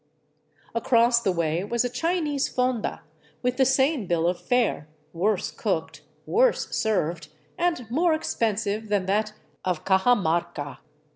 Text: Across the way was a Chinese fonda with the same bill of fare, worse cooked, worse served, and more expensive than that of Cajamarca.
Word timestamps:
Across 0.73 1.21
the 1.21 1.31
way 1.31 1.63
was 1.63 1.85
a 1.85 1.89
Chinese 1.89 2.47
fonda 2.49 3.03
with 3.43 3.57
the 3.57 3.65
same 3.65 4.07
bill 4.07 4.27
of 4.27 4.41
fare, 4.41 4.87
worse 5.13 5.51
cooked, 5.51 6.01
worse 6.25 6.67
served, 6.75 7.27
and 7.55 7.87
more 7.91 8.15
expensive 8.15 8.89
than 8.89 9.05
that 9.05 9.33
of 9.63 9.85
Cajamarca. 9.85 10.79